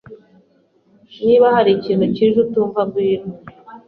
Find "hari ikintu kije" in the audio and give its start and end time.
1.55-2.37